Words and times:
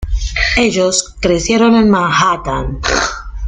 Ellos 0.57 1.15
crecieron 1.21 1.75
en 1.75 1.91
Manhattan. 1.91 2.79